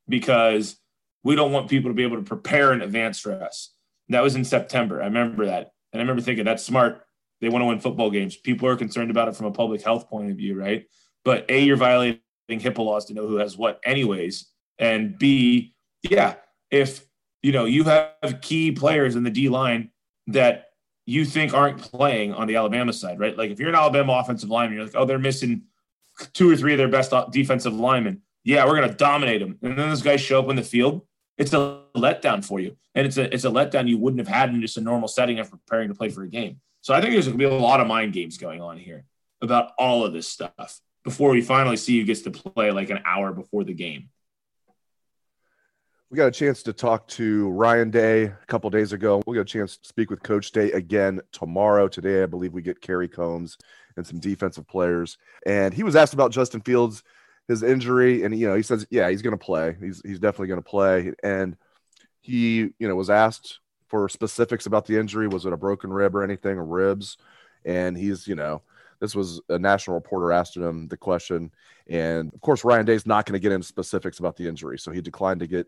because 0.09 0.77
we 1.23 1.35
don't 1.35 1.53
want 1.53 1.71
people 1.71 1.91
to 1.91 1.95
be 1.95 2.03
able 2.03 2.17
to 2.17 2.23
prepare 2.23 2.73
in 2.73 2.83
advance 2.83 3.19
for 3.19 3.33
us. 3.33 3.71
That 4.11 4.23
was 4.23 4.37
in 4.37 4.45
September. 4.45 5.03
I 5.03 5.07
remember 5.07 5.47
that. 5.47 5.73
And 5.93 6.01
I 6.01 6.03
remember 6.03 6.23
thinking, 6.23 6.45
That's 6.45 6.65
smart. 6.65 7.03
They 7.41 7.49
want 7.49 7.63
to 7.63 7.67
win 7.67 7.81
football 7.81 8.11
games. 8.11 8.37
People 8.37 8.69
are 8.69 8.77
concerned 8.77 9.11
about 9.11 9.29
it 9.29 9.37
from 9.37 9.47
a 9.47 9.53
public 9.53 9.83
health 9.83 10.09
point 10.09 10.31
of 10.31 10.37
view, 10.37 10.59
right? 10.59 10.87
But 11.25 11.47
A, 11.51 11.63
you're 11.63 11.77
violating 11.77 12.21
HIPAA 12.49 12.79
laws 12.79 13.07
to 13.07 13.15
know 13.15 13.27
who 13.27 13.37
has 13.37 13.57
what, 13.57 13.81
anyways. 13.85 14.47
And 14.79 15.19
B, 15.19 15.75
yeah, 16.03 16.37
if 16.71 17.05
you 17.43 17.53
know 17.53 17.65
you 17.65 17.85
have 17.85 18.41
key 18.41 18.73
players 18.73 19.17
in 19.17 19.25
the 19.25 19.31
D 19.31 19.49
line 19.49 19.91
that 20.29 20.67
you 21.07 21.25
think 21.25 21.53
aren't 21.53 21.79
playing 21.79 22.33
on 22.33 22.47
the 22.47 22.57
Alabama 22.57 22.93
side, 22.93 23.19
right? 23.19 23.37
Like 23.37 23.51
if 23.51 23.59
you're 23.59 23.69
an 23.69 23.75
Alabama 23.75 24.15
offensive 24.15 24.49
lineman, 24.49 24.77
you're 24.77 24.87
like, 24.87 24.97
oh, 24.97 25.05
they're 25.05 25.19
missing 25.19 25.65
two 26.33 26.51
or 26.51 26.57
three 26.57 26.73
of 26.73 26.79
their 26.79 26.89
best 26.89 27.13
defensive 27.31 27.75
linemen. 27.75 28.23
Yeah, 28.45 28.67
we're 28.67 28.77
going 28.77 28.89
to 28.89 28.95
dominate 28.95 29.41
them. 29.41 29.59
And 29.63 29.79
then 29.79 29.89
those 29.89 30.03
guys 30.03 30.21
show 30.21 30.41
up 30.41 30.51
in 30.51 30.57
the 30.57 30.63
field. 30.63 31.03
It's 31.39 31.53
a 31.53 31.83
letdown 31.97 32.45
for 32.45 32.61
you. 32.61 32.77
And 32.95 33.07
it's 33.07 33.17
a, 33.17 33.33
it's 33.33 33.45
a 33.45 33.51
letdown 33.51 33.89
you 33.89 33.99
wouldn't 33.99 34.21
have 34.21 34.29
had 34.29 34.51
in 34.51 34.61
just 34.61 34.77
a 34.77 34.81
normal 34.81 35.09
setting 35.09 35.39
of 35.39 35.51
preparing 35.51 35.89
to 35.89 35.95
play 35.95 36.11
for 36.11 36.23
a 36.23 36.29
game. 36.29 36.61
So 36.81 36.95
I 36.95 37.01
think 37.01 37.13
there's 37.13 37.27
going 37.27 37.39
to 37.39 37.49
be 37.49 37.53
a 37.53 37.59
lot 37.59 37.81
of 37.81 37.87
mind 37.87 38.13
games 38.13 38.37
going 38.37 38.61
on 38.61 38.77
here 38.77 39.05
about 39.41 39.73
all 39.79 40.05
of 40.05 40.13
this 40.13 40.29
stuff 40.29 40.81
before 41.03 41.31
we 41.31 41.41
finally 41.41 41.77
see 41.77 41.99
who 41.99 42.05
gets 42.05 42.23
to 42.23 42.31
play 42.31 42.71
like 42.71 42.91
an 42.91 43.01
hour 43.05 43.33
before 43.33 43.65
the 43.65 43.75
game. 43.75 44.11
We 46.11 46.17
got 46.17 46.29
a 46.29 46.31
chance 46.31 46.63
to 46.65 46.73
talk 46.73 47.09
to 47.09 47.49
Ryan 47.51 47.91
Day 47.91 48.25
a 48.25 48.47
couple 48.47 48.71
days 48.71 48.93
ago. 48.93 49.23
We'll 49.27 49.35
get 49.35 49.41
a 49.41 49.45
chance 49.45 49.79
to 49.79 49.89
speak 49.89 50.11
with 50.11 50.23
Coach 50.23 50.53
Day 50.53 50.71
again 50.71 51.21
tomorrow. 51.33 51.89
Today, 51.89 52.23
I 52.23 52.27
believe 52.27 52.53
we 52.53 52.63
get 52.63 52.81
Kerry 52.81 53.09
Coombs 53.09 53.59
and 53.97 54.07
some 54.07 54.19
defensive 54.19 54.67
players. 54.67 55.19
And 55.47 55.73
he 55.73 55.83
was 55.83 55.97
asked 55.97 56.15
about 56.15 56.33
Justin 56.33 56.61
Fields, 56.61 57.03
his 57.49 57.63
injury, 57.63 58.23
and 58.23 58.39
you 58.39 58.49
know 58.49 58.55
he 58.55 58.63
says, 58.63 58.87
yeah, 58.91 59.09
he's 59.11 59.23
going 59.23 59.37
to 59.37 59.45
play. 59.45 59.77
He's 59.81 60.01
he's 60.05 60.19
definitely 60.19 60.49
going 60.49 60.63
to 60.63 60.69
play. 60.69 61.13
And 61.23 61.57
he 62.21 62.71
you 62.79 62.89
know 62.89 62.97
was 62.97 63.11
asked 63.11 63.61
for 63.89 64.09
specifics 64.09 64.67
about 64.67 64.87
the 64.87 64.99
injury. 64.99 65.29
Was 65.29 65.47
it 65.47 65.53
a 65.53 65.59
broken 65.59 65.93
rib 65.93 66.17
or 66.17 66.25
anything, 66.25 66.57
or 66.57 66.65
ribs? 66.65 67.19
And 67.65 67.97
he's 67.97 68.27
you 68.27 68.35
know 68.35 68.63
this 69.01 69.15
was 69.15 69.41
a 69.49 69.59
national 69.59 69.97
reporter 69.97 70.33
asked 70.33 70.57
him 70.57 70.89
the 70.89 70.97
question, 70.97 71.51
and 71.89 72.33
of 72.33 72.41
course 72.41 72.65
Ryan 72.65 72.87
Day's 72.87 73.07
not 73.07 73.27
going 73.27 73.35
to 73.35 73.43
get 73.43 73.53
into 73.53 73.67
specifics 73.67 74.19
about 74.19 74.37
the 74.37 74.49
injury, 74.49 74.79
so 74.79 74.91
he 74.91 75.01
declined 75.01 75.41
to 75.41 75.47
get 75.47 75.67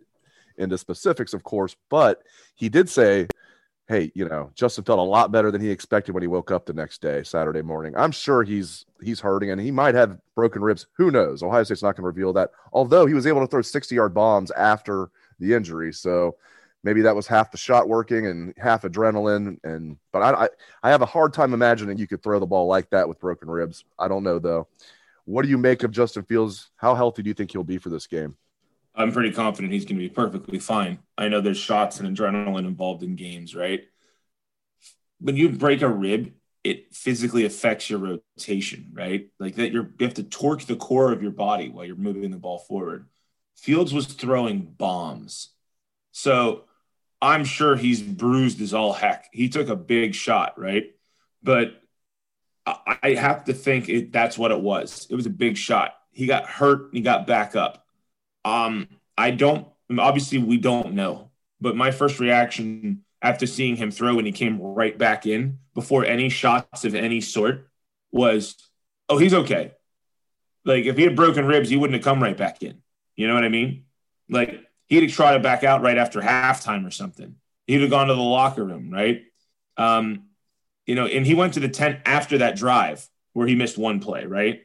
into 0.59 0.79
specifics, 0.79 1.35
of 1.35 1.45
course. 1.45 1.77
But 1.91 2.23
he 2.55 2.69
did 2.69 2.89
say 2.89 3.29
hey, 3.89 4.11
you 4.15 4.29
know, 4.29 4.51
Justin 4.55 4.85
felt 4.85 4.99
a 4.99 5.03
lot 5.03 5.31
better 5.31 5.51
than 5.51 5.61
he 5.61 5.71
expected 5.71 6.13
when 6.13 6.23
he 6.23 6.27
woke 6.27 6.51
up 6.51 6.67
the 6.67 6.73
next 6.73 7.01
day, 7.01 7.23
Saturday 7.23 7.63
morning. 7.63 7.95
I'm 7.97 8.11
sure 8.11 8.43
he's 8.43 8.85
he's 9.01 9.21
hurting 9.21 9.51
and 9.51 9.61
he 9.61 9.71
might 9.71 9.95
have 9.95 10.19
broken 10.35 10.63
ribs. 10.63 10.87
Who 10.95 11.11
knows? 11.11 11.43
Ohio 11.43 11.63
State's 11.63 11.83
not 11.83 11.97
going 11.97 12.03
to 12.03 12.09
reveal 12.09 12.33
that. 12.33 12.51
Although 12.73 13.07
he 13.07 13.15
was 13.15 13.27
able 13.27 13.41
to 13.41 13.47
throw 13.47 13.63
60 13.63 13.95
yard 13.95 14.13
bombs 14.13 14.51
after 14.51 15.11
the 15.39 15.55
injury, 15.55 15.93
so 15.93 16.37
maybe 16.83 17.03
that 17.03 17.15
was 17.15 17.27
half 17.27 17.51
the 17.51 17.59
shot 17.59 17.89
working 17.89 18.27
and 18.27 18.55
half 18.57 18.83
adrenaline. 18.83 19.59
And 19.63 19.99
but 20.13 20.23
I 20.23 20.45
I, 20.45 20.49
I 20.83 20.91
have 20.91 21.03
a 21.03 21.07
hard 21.07 21.33
time 21.33 21.55
imagining 21.55 21.99
you 21.99 22.09
could 22.09 22.23
throw 22.23 22.41
the 22.41 22.47
ball 22.47 22.67
like 22.67 22.91
that 22.91 23.09
with 23.09 23.21
broken 23.21 23.49
ribs. 23.49 23.85
I 23.99 24.09
don't 24.09 24.25
know 24.25 24.39
though. 24.39 24.67
What 25.27 25.43
do 25.43 25.49
you 25.49 25.59
make 25.59 25.83
of 25.83 25.91
Justin 25.91 26.25
Fields? 26.25 26.71
How 26.77 26.95
healthy 26.95 27.23
do 27.23 27.29
you 27.29 27.35
think 27.35 27.53
he'll 27.53 27.65
be 27.65 27.79
for 27.79 27.91
this 27.91 28.07
game? 28.07 28.37
I'm 28.97 29.13
pretty 29.13 29.33
confident 29.33 29.73
he's 29.73 29.85
going 29.85 29.97
to 29.97 30.09
be 30.09 30.09
perfectly 30.09 30.59
fine. 30.59 30.99
I 31.19 31.29
know 31.29 31.41
there's 31.41 31.59
shots 31.59 32.01
and 32.01 32.17
adrenaline 32.17 32.67
involved 32.67 33.03
in 33.03 33.15
games, 33.15 33.55
right? 33.55 33.83
When 35.21 35.37
you 35.37 35.51
break 35.51 35.83
a 35.83 35.89
rib, 35.89 36.33
it 36.65 36.95
physically 36.95 37.45
affects 37.45 37.89
your 37.89 37.99
rotation, 37.99 38.91
right? 38.93 39.29
Like 39.39 39.57
that 39.57 39.71
you're 39.71 39.91
you 39.99 40.07
have 40.07 40.15
to 40.15 40.25
torque 40.25 40.63
the 40.63 40.77
core 40.77 41.13
of 41.13 41.23
your 41.23 41.31
body 41.31 41.69
while 41.69 41.85
you're 41.85 41.95
moving 41.95 42.31
the 42.31 42.39
ball 42.39 42.59
forward. 42.59 43.07
Fields 43.57 43.95
was 43.95 44.07
throwing 44.07 44.63
bombs. 44.63 45.51
So 46.13 46.65
I'm 47.23 47.45
sure 47.45 47.77
he's 47.77 48.03
bruised 48.03 48.61
as 48.61 48.75
all 48.75 48.93
heck. 48.93 49.29
He 49.33 49.49
took 49.49 49.69
a 49.69 49.77
big 49.77 50.15
shot, 50.15 50.59
right? 50.59 50.87
But 51.43 51.81
I 52.67 53.11
have 53.11 53.45
to 53.45 53.53
think 53.53 53.89
it, 53.89 54.13
that's 54.13 54.37
what 54.37 54.51
it 54.51 54.61
was. 54.61 55.07
It 55.09 55.15
was 55.15 55.27
a 55.27 55.31
big 55.31 55.57
shot. 55.57 55.95
He 56.11 56.27
got 56.27 56.47
hurt. 56.47 56.89
He 56.93 57.01
got 57.01 57.27
back 57.27 57.55
up. 57.55 57.86
Um, 58.47 58.89
I 59.19 59.33
don't. 59.33 59.67
Obviously, 59.99 60.39
we 60.39 60.57
don't 60.57 60.95
know. 60.95 61.31
But 61.61 61.77
my 61.77 61.91
first 61.91 62.21
reaction 62.21 63.05
after 63.21 63.47
seeing 63.47 63.77
him 63.77 63.91
throw 63.91 64.19
and 64.19 64.27
he 64.27 64.33
came 64.33 64.61
right 64.61 64.97
back 64.97 65.27
in 65.27 65.59
before 65.75 66.05
any 66.05 66.29
shots 66.29 66.85
of 66.85 66.95
any 66.95 67.21
sort 67.21 67.69
was, 68.13 68.57
"Oh, 69.09 69.19
he's 69.19 69.35
okay." 69.35 69.73
Like 70.65 70.85
if 70.85 70.97
he 70.97 71.03
had 71.03 71.17
broken 71.17 71.47
ribs, 71.47 71.69
he 71.69 71.77
wouldn't 71.77 71.95
have 71.95 72.05
come 72.05 72.23
right 72.23 72.37
back 72.37 72.63
in. 72.63 72.83
You 73.17 73.27
know 73.27 73.35
what 73.35 73.45
I 73.45 73.49
mean? 73.49 73.85
Like 74.29 74.61
he'd 74.87 75.03
have 75.03 75.13
tried 75.13 75.35
to 75.35 75.41
back 75.41 75.65
out 75.65 75.83
right 75.83 75.99
after 75.99 76.21
halftime 76.21 76.87
or 76.87 76.91
something. 76.91 77.37
He'd 77.67 77.81
have 77.81 77.91
gone 77.91 78.09
to 78.09 78.15
the 78.15 78.21
locker 78.21 78.65
room, 78.65 78.91
right? 78.91 79.23
Um, 79.77 80.27
you 80.87 80.95
know, 80.95 81.07
and 81.07 81.27
he 81.27 81.35
went 81.35 81.55
to 81.55 81.61
the 81.61 81.69
tent 81.69 82.01
after 82.05 82.39
that 82.39 82.57
drive 82.57 83.07
where 83.33 83.47
he 83.47 83.55
missed 83.57 83.77
one 83.77 84.01
play, 84.01 84.25
right? 84.25 84.63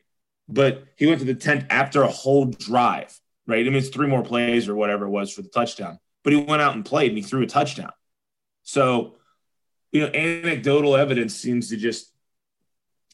But 0.48 0.86
he 0.98 1.08
went 1.08 1.20
to 1.20 1.26
the 1.26 1.36
tent 1.36 1.66
after 1.70 2.04
a 2.04 2.08
whole 2.08 2.46
drive, 2.46 3.20
right? 3.52 3.66
I 3.66 3.70
mean, 3.70 3.78
it's 3.78 3.90
three 3.90 4.08
more 4.08 4.24
plays 4.24 4.68
or 4.68 4.76
whatever 4.76 5.06
it 5.06 5.10
was 5.10 5.32
for 5.32 5.42
the 5.42 5.50
touchdown. 5.50 6.00
But 6.24 6.34
he 6.34 6.40
went 6.40 6.62
out 6.62 6.76
and 6.76 6.86
played 6.86 7.10
and 7.10 7.18
he 7.18 7.24
threw 7.24 7.44
a 7.44 7.48
touchdown. 7.48 7.92
So, 8.64 9.16
you 9.92 10.02
know, 10.02 10.08
anecdotal 10.08 10.96
evidence 10.96 11.36
seems 11.36 11.70
to 11.70 11.78
just 11.78 12.12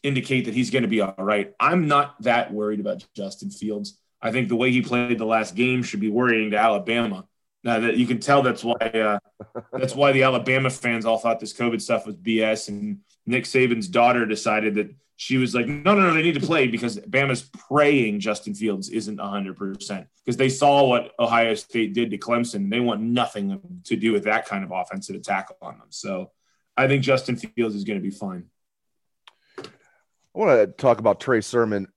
indicate 0.04 0.46
that 0.46 0.54
he's 0.54 0.70
going 0.70 0.84
to 0.84 0.88
be 0.88 1.02
all 1.02 1.16
right. 1.18 1.54
I'm 1.60 1.88
not 1.88 2.22
that 2.22 2.54
worried 2.54 2.80
about 2.80 3.06
Justin 3.16 3.50
Fields. 3.50 4.00
I 4.22 4.32
think 4.32 4.48
the 4.50 4.56
way 4.56 4.72
he 4.72 4.82
played 4.82 5.18
the 5.18 5.26
last 5.26 5.56
game 5.56 5.84
should 5.84 6.00
be 6.00 6.10
worrying 6.10 6.52
to 6.52 6.58
Alabama. 6.58 7.26
Now 7.64 7.80
that 7.80 7.98
you 7.98 8.08
can 8.08 8.20
tell 8.20 8.42
that's 8.42 8.64
why 8.64 8.76
uh, 8.76 9.20
that's 9.74 9.96
why 9.96 10.12
the 10.12 10.24
Alabama 10.24 10.70
fans 10.70 11.06
all 11.06 11.18
thought 11.18 11.40
this 11.40 11.54
COVID 11.54 11.82
stuff 11.82 12.06
was 12.06 12.16
BS, 12.16 12.70
and 12.70 13.00
Nick 13.26 13.44
Saban's 13.44 13.88
daughter 13.88 14.26
decided 14.26 14.76
that 14.76 14.96
she 15.20 15.38
was 15.38 15.56
like, 15.56 15.66
no, 15.66 15.96
no, 15.96 16.02
no, 16.02 16.14
they 16.14 16.22
need 16.22 16.40
to 16.40 16.46
play 16.46 16.68
because 16.68 17.00
Bama's 17.00 17.42
praying 17.42 18.20
Justin 18.20 18.54
Fields 18.54 18.90
isn't 18.90 19.18
100% 19.18 20.08
because 20.24 20.38
they 20.38 20.48
saw 20.48 20.88
what 20.88 21.12
Ohio 21.20 21.56
State 21.56 21.96
did 21.96 22.12
to 22.12 22.20
Clemson. 22.20 22.70
They 22.70 22.80
want 22.80 23.02
nothing 23.02 23.60
to 23.86 23.96
do 23.96 24.14
with 24.14 24.26
that 24.26 24.46
kind 24.46 24.64
of 24.64 24.72
offensive 24.72 25.16
attack 25.16 25.50
on 25.60 25.80
them. 25.80 25.88
So 25.90 26.32
I 26.78 26.88
think 26.88 27.02
Justin 27.02 27.36
Fields 27.36 27.76
is 27.76 27.84
going 27.84 27.98
to 27.98 28.04
be 28.04 28.12
fine. 28.12 28.46
I 29.58 29.64
want 30.36 30.52
to 30.52 30.68
talk 30.68 31.00
about 31.00 31.20
Trey 31.20 31.42
Sermon. 31.42 31.88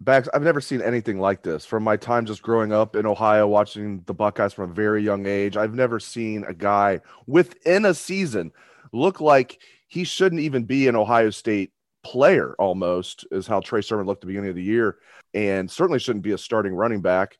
Back, 0.00 0.26
I've 0.32 0.42
never 0.42 0.60
seen 0.60 0.82
anything 0.82 1.18
like 1.18 1.42
this 1.42 1.66
from 1.66 1.82
my 1.82 1.96
time 1.96 2.26
just 2.26 2.42
growing 2.42 2.72
up 2.72 2.94
in 2.94 3.06
Ohio, 3.06 3.48
watching 3.48 4.04
the 4.06 4.14
Buckeyes 4.14 4.52
from 4.52 4.70
a 4.70 4.74
very 4.74 5.02
young 5.02 5.26
age. 5.26 5.56
I've 5.56 5.74
never 5.74 5.98
seen 5.98 6.44
a 6.44 6.54
guy 6.54 7.00
within 7.26 7.86
a 7.86 7.94
season 7.94 8.52
look 8.92 9.20
like 9.20 9.60
he 9.88 10.04
shouldn't 10.04 10.42
even 10.42 10.62
be 10.62 10.86
an 10.86 10.94
Ohio 10.94 11.30
State 11.30 11.72
player 12.06 12.54
almost 12.58 13.26
is 13.32 13.48
how 13.48 13.58
Trey 13.58 13.82
Sermon 13.82 14.06
looked 14.06 14.18
at 14.18 14.20
the 14.22 14.26
beginning 14.28 14.50
of 14.50 14.56
the 14.56 14.62
year, 14.62 14.98
and 15.34 15.68
certainly 15.68 15.98
shouldn't 15.98 16.22
be 16.22 16.32
a 16.32 16.38
starting 16.38 16.72
running 16.72 17.00
back. 17.00 17.36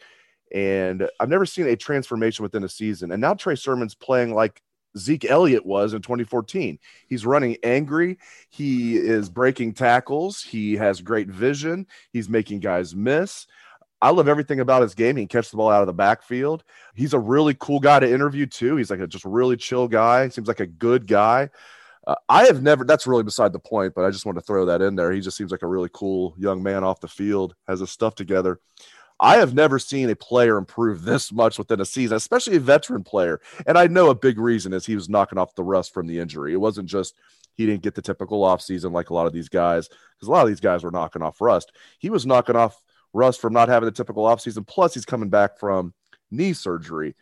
And 0.53 1.09
I've 1.21 1.29
never 1.29 1.47
seen 1.47 1.69
a 1.69 1.77
transformation 1.77 2.43
within 2.43 2.65
a 2.65 2.69
season. 2.69 3.13
And 3.13 3.21
now 3.21 3.35
Trey 3.35 3.55
Sermon's 3.55 3.95
playing 3.95 4.35
like 4.35 4.61
Zeke 4.99 5.31
Elliott 5.31 5.65
was 5.65 5.95
in 5.95 6.03
2014. 6.03 6.81
He's 7.07 7.25
running 7.25 7.57
angry. 7.63 8.19
He 8.49 8.97
is 8.97 9.29
breaking 9.29 9.75
tackles. 9.75 10.43
He 10.43 10.75
has 10.75 11.01
great 11.01 11.29
vision. 11.29 11.87
He's 12.13 12.29
making 12.29 12.61
guys 12.61 12.95
miss. 12.95 13.47
I 14.03 14.11
love 14.11 14.29
everything 14.29 14.61
about 14.61 14.83
his 14.83 14.95
game. 14.95 15.17
He 15.17 15.23
can 15.23 15.29
catch 15.29 15.51
the 15.51 15.57
ball 15.57 15.71
out 15.71 15.81
of 15.81 15.87
the 15.87 15.93
backfield. 15.93 16.65
He's 16.95 17.15
a 17.15 17.19
really 17.19 17.57
cool 17.59 17.81
guy 17.81 18.01
to 18.01 18.13
interview 18.13 18.47
too. 18.47 18.77
He's 18.77 18.91
like 18.91 19.01
a 19.01 19.07
just 19.07 19.25
really 19.25 19.57
chill 19.57 19.89
guy. 19.89 20.29
Seems 20.29 20.49
like 20.49 20.61
a 20.61 20.67
good 20.67 21.07
guy. 21.07 21.51
Uh, 22.07 22.15
I 22.29 22.45
have 22.45 22.63
never, 22.63 22.85
that's 22.85 23.07
really 23.07 23.25
beside 23.25 23.53
the 23.53 23.59
point, 23.59 23.95
but 23.95 24.05
I 24.05 24.11
just 24.11 24.27
want 24.27 24.39
to 24.39 24.43
throw 24.43 24.67
that 24.67 24.81
in 24.81 24.95
there. 24.95 25.13
He 25.13 25.21
just 25.21 25.37
seems 25.37 25.51
like 25.51 25.63
a 25.63 25.67
really 25.67 25.91
cool 25.93 26.35
young 26.39 26.63
man 26.63 26.85
off 26.85 27.01
the 27.01 27.09
field, 27.09 27.55
has 27.67 27.81
his 27.81 27.91
stuff 27.91 28.15
together. 28.15 28.61
I 29.19 29.39
have 29.39 29.55
never 29.55 29.79
seen 29.79 30.11
a 30.11 30.17
player 30.17 30.59
improve 30.59 31.03
this 31.03 31.33
much 31.33 31.59
within 31.59 31.81
a 31.81 31.87
season, 31.87 32.17
especially 32.17 32.57
a 32.57 32.61
veteran 32.61 33.03
player. 33.03 33.41
And 33.67 33.79
I 33.79 33.87
know 33.87 34.11
a 34.11 34.15
big 34.15 34.39
reason 34.39 34.73
is 34.73 34.85
he 34.85 34.95
was 34.95 35.09
knocking 35.09 35.39
off 35.39 35.55
the 35.55 35.65
rust 35.65 35.95
from 35.95 36.07
the 36.07 36.19
injury. 36.19 36.53
It 36.53 36.61
wasn't 36.61 36.89
just 36.89 37.15
he 37.55 37.65
didn't 37.65 37.83
get 37.83 37.95
the 37.95 38.03
typical 38.03 38.43
offseason 38.43 38.93
like 38.93 39.09
a 39.09 39.15
lot 39.15 39.27
of 39.27 39.33
these 39.33 39.49
guys, 39.49 39.89
because 39.89 40.29
a 40.29 40.31
lot 40.31 40.43
of 40.43 40.49
these 40.49 40.61
guys 40.61 40.85
were 40.85 40.91
knocking 40.91 41.23
off 41.23 41.41
rust. 41.41 41.73
He 41.99 42.11
was 42.11 42.27
knocking 42.27 42.57
off 42.57 42.81
rust 43.15 43.41
from 43.41 43.55
not 43.55 43.71
having 43.71 43.87
the 43.87 43.93
typical 43.93 44.25
offseason. 44.25 44.67
Plus, 44.67 44.93
he's 44.93 45.07
coming 45.07 45.31
back 45.31 45.59
from 45.59 45.95
knee 46.31 46.53
surgery 46.53 47.17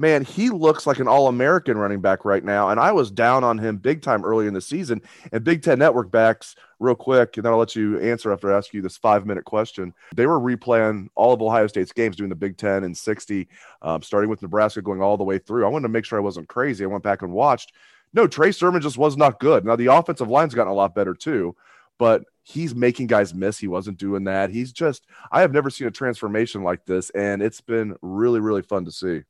man, 0.00 0.24
he 0.24 0.48
looks 0.48 0.86
like 0.86 0.98
an 0.98 1.06
all 1.06 1.28
American 1.28 1.76
running 1.76 2.00
back 2.00 2.24
right 2.24 2.42
now. 2.42 2.70
And 2.70 2.80
I 2.80 2.90
was 2.90 3.10
down 3.10 3.44
on 3.44 3.58
him 3.58 3.76
big 3.76 4.00
time 4.00 4.24
early 4.24 4.46
in 4.46 4.54
the 4.54 4.60
season. 4.60 5.02
And 5.30 5.44
Big 5.44 5.62
Ten 5.62 5.78
Network 5.78 6.10
backs, 6.10 6.56
real 6.78 6.94
quick, 6.94 7.36
and 7.36 7.44
then 7.44 7.52
I'll 7.52 7.58
let 7.58 7.76
you 7.76 8.00
answer 8.00 8.32
after 8.32 8.50
I 8.50 8.56
ask 8.56 8.72
you 8.72 8.80
this 8.80 8.96
five 8.96 9.26
minute 9.26 9.44
question. 9.44 9.92
They 10.16 10.26
were 10.26 10.40
replaying 10.40 11.08
all 11.14 11.34
of 11.34 11.42
Ohio 11.42 11.66
State's 11.66 11.92
games, 11.92 12.16
doing 12.16 12.30
the 12.30 12.34
Big 12.34 12.56
Ten 12.56 12.82
in 12.82 12.94
60, 12.94 13.46
um, 13.82 14.02
starting 14.02 14.30
with 14.30 14.40
Nebraska, 14.40 14.80
going 14.80 15.02
all 15.02 15.18
the 15.18 15.24
way 15.24 15.36
through. 15.36 15.66
I 15.66 15.68
wanted 15.68 15.88
to 15.88 15.92
make 15.92 16.06
sure 16.06 16.18
I 16.18 16.22
wasn't 16.22 16.48
crazy. 16.48 16.82
I 16.82 16.88
went 16.88 17.04
back 17.04 17.20
and 17.20 17.32
watched. 17.32 17.74
No, 18.14 18.26
Trey 18.26 18.52
Sermon 18.52 18.80
just 18.80 18.96
was 18.96 19.18
not 19.18 19.38
good. 19.38 19.66
Now, 19.66 19.76
the 19.76 19.86
offensive 19.86 20.30
line's 20.30 20.54
gotten 20.54 20.72
a 20.72 20.74
lot 20.74 20.94
better 20.94 21.12
too, 21.12 21.54
but 21.98 22.24
he's 22.42 22.74
making 22.74 23.06
guys 23.06 23.34
miss. 23.34 23.58
He 23.58 23.68
wasn't 23.68 23.98
doing 23.98 24.24
that. 24.24 24.48
He's 24.48 24.72
just, 24.72 25.06
I 25.30 25.42
have 25.42 25.52
never 25.52 25.68
seen 25.68 25.86
a 25.86 25.92
transformation 25.92 26.64
like 26.64 26.86
this, 26.86 27.10
and 27.10 27.42
it's 27.42 27.60
been 27.60 27.96
really, 28.00 28.40
really 28.40 28.62
fun 28.62 28.86
to 28.86 28.90
see. 28.90 29.24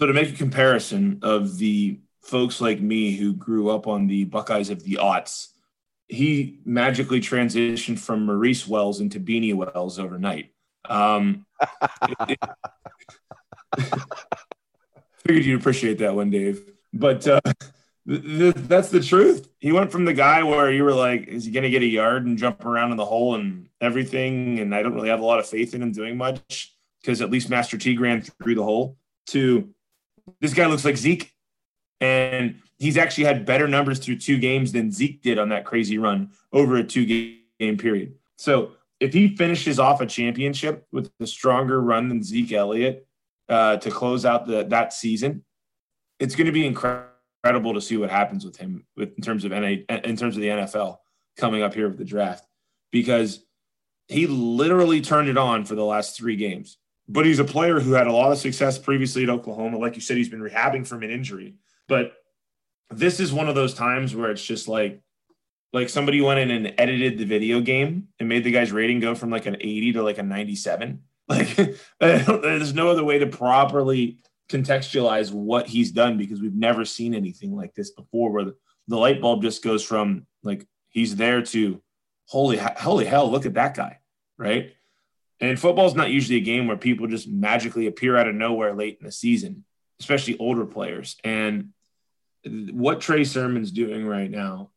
So 0.00 0.06
to 0.06 0.14
make 0.14 0.32
a 0.32 0.36
comparison 0.36 1.18
of 1.20 1.58
the 1.58 2.00
folks 2.22 2.58
like 2.62 2.80
me 2.80 3.14
who 3.16 3.34
grew 3.34 3.68
up 3.68 3.86
on 3.86 4.06
the 4.06 4.24
Buckeyes 4.24 4.70
of 4.70 4.82
the 4.82 4.94
aughts, 4.94 5.48
he 6.08 6.58
magically 6.64 7.20
transitioned 7.20 7.98
from 7.98 8.24
Maurice 8.24 8.66
Wells 8.66 9.02
into 9.02 9.20
Beanie 9.20 9.54
Wells 9.54 9.98
overnight. 9.98 10.54
Um, 10.88 11.44
figured 15.18 15.44
you'd 15.44 15.60
appreciate 15.60 15.98
that 15.98 16.16
one, 16.16 16.30
Dave. 16.30 16.62
But 16.94 17.28
uh, 17.28 17.42
th- 18.08 18.22
th- 18.22 18.54
that's 18.54 18.88
the 18.88 19.02
truth. 19.02 19.50
He 19.58 19.70
went 19.70 19.92
from 19.92 20.06
the 20.06 20.14
guy 20.14 20.42
where 20.44 20.72
you 20.72 20.82
were 20.82 20.94
like, 20.94 21.28
is 21.28 21.44
he 21.44 21.50
going 21.50 21.64
to 21.64 21.70
get 21.70 21.82
a 21.82 21.86
yard 21.86 22.24
and 22.24 22.38
jump 22.38 22.64
around 22.64 22.92
in 22.92 22.96
the 22.96 23.04
hole 23.04 23.34
and 23.34 23.68
everything? 23.82 24.60
And 24.60 24.74
I 24.74 24.82
don't 24.82 24.94
really 24.94 25.10
have 25.10 25.20
a 25.20 25.26
lot 25.26 25.40
of 25.40 25.46
faith 25.46 25.74
in 25.74 25.82
him 25.82 25.92
doing 25.92 26.16
much 26.16 26.74
because 27.02 27.20
at 27.20 27.30
least 27.30 27.50
Master 27.50 27.76
T 27.76 27.98
ran 27.98 28.22
through 28.22 28.54
the 28.54 28.64
hole 28.64 28.96
to 29.26 29.68
this 30.40 30.54
guy 30.54 30.66
looks 30.66 30.84
like 30.84 30.96
Zeke, 30.96 31.32
and 32.00 32.60
he's 32.78 32.96
actually 32.96 33.24
had 33.24 33.44
better 33.44 33.68
numbers 33.68 33.98
through 33.98 34.16
two 34.16 34.38
games 34.38 34.72
than 34.72 34.90
Zeke 34.90 35.22
did 35.22 35.38
on 35.38 35.50
that 35.50 35.64
crazy 35.64 35.98
run 35.98 36.30
over 36.52 36.76
a 36.76 36.84
two 36.84 37.06
game 37.06 37.76
period. 37.76 38.14
So 38.36 38.72
if 39.00 39.12
he 39.12 39.36
finishes 39.36 39.78
off 39.78 40.00
a 40.00 40.06
championship 40.06 40.86
with 40.92 41.10
a 41.20 41.26
stronger 41.26 41.80
run 41.80 42.08
than 42.08 42.22
Zeke 42.22 42.52
Elliott 42.52 43.06
uh, 43.48 43.76
to 43.78 43.90
close 43.90 44.24
out 44.24 44.46
the, 44.46 44.64
that 44.64 44.92
season, 44.92 45.44
it's 46.18 46.34
going 46.34 46.46
to 46.46 46.52
be 46.52 46.66
incredible 46.66 47.74
to 47.74 47.80
see 47.80 47.96
what 47.96 48.10
happens 48.10 48.44
with 48.44 48.56
him 48.56 48.84
with, 48.96 49.14
in 49.16 49.22
terms 49.22 49.44
of 49.44 49.52
NA, 49.52 49.76
in 49.88 50.16
terms 50.16 50.36
of 50.36 50.42
the 50.42 50.48
NFL 50.48 50.98
coming 51.36 51.62
up 51.62 51.74
here 51.74 51.88
with 51.88 51.98
the 51.98 52.04
draft 52.04 52.46
because 52.92 53.44
he 54.08 54.26
literally 54.26 55.00
turned 55.00 55.28
it 55.28 55.38
on 55.38 55.64
for 55.64 55.74
the 55.74 55.84
last 55.84 56.16
three 56.16 56.36
games 56.36 56.78
but 57.10 57.26
he's 57.26 57.40
a 57.40 57.44
player 57.44 57.80
who 57.80 57.92
had 57.92 58.06
a 58.06 58.12
lot 58.12 58.30
of 58.30 58.38
success 58.38 58.78
previously 58.78 59.24
at 59.24 59.30
Oklahoma. 59.30 59.78
Like 59.78 59.96
you 59.96 60.00
said, 60.00 60.16
he's 60.16 60.28
been 60.28 60.40
rehabbing 60.40 60.86
from 60.86 61.02
an 61.02 61.10
injury. 61.10 61.56
But 61.88 62.12
this 62.88 63.18
is 63.18 63.32
one 63.32 63.48
of 63.48 63.56
those 63.56 63.74
times 63.74 64.14
where 64.14 64.30
it's 64.30 64.44
just 64.44 64.68
like, 64.68 65.00
like 65.72 65.88
somebody 65.88 66.20
went 66.20 66.38
in 66.38 66.50
and 66.52 66.72
edited 66.78 67.18
the 67.18 67.24
video 67.24 67.60
game 67.60 68.08
and 68.20 68.28
made 68.28 68.44
the 68.44 68.52
guy's 68.52 68.70
rating 68.70 69.00
go 69.00 69.16
from 69.16 69.30
like 69.30 69.46
an 69.46 69.56
80 69.56 69.94
to 69.94 70.02
like 70.02 70.18
a 70.18 70.22
97. 70.22 71.02
Like 71.30 71.54
there's 72.00 72.74
no 72.74 72.90
other 72.90 73.04
way 73.04 73.20
to 73.20 73.28
properly 73.28 74.18
contextualize 74.50 75.30
what 75.30 75.68
he's 75.68 75.92
done 75.92 76.18
because 76.18 76.40
we've 76.40 76.56
never 76.56 76.84
seen 76.84 77.14
anything 77.14 77.54
like 77.54 77.72
this 77.76 77.92
before 77.92 78.32
where 78.32 78.44
the, 78.46 78.56
the 78.88 78.96
light 78.96 79.20
bulb 79.20 79.42
just 79.42 79.62
goes 79.62 79.84
from 79.84 80.26
like 80.42 80.66
he's 80.88 81.14
there 81.14 81.40
to 81.40 81.80
holy 82.26 82.56
holy 82.56 83.04
hell 83.04 83.30
look 83.30 83.46
at 83.46 83.54
that 83.54 83.76
guy 83.76 84.00
right 84.38 84.74
and 85.40 85.58
football's 85.58 85.94
not 85.94 86.10
usually 86.10 86.38
a 86.38 86.42
game 86.42 86.66
where 86.66 86.76
people 86.76 87.06
just 87.06 87.28
magically 87.28 87.86
appear 87.86 88.16
out 88.16 88.28
of 88.28 88.34
nowhere 88.34 88.74
late 88.74 88.98
in 89.00 89.06
the 89.06 89.12
season, 89.12 89.64
especially 89.98 90.38
older 90.38 90.66
players. 90.66 91.16
And 91.24 91.70
what 92.44 93.00
Trey 93.00 93.24
Sermon's 93.24 93.70
doing 93.70 94.06
right 94.06 94.30
now 94.30 94.70